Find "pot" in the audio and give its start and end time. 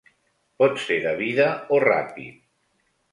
0.61-0.79